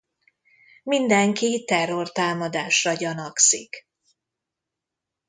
[0.83, 3.87] Mindenki terrortámadásra gyanakszik.